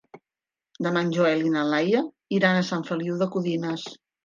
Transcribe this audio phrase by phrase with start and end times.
[0.85, 2.03] Demà en Joel i na Laia
[2.39, 3.89] iran a Sant Feliu de Codines.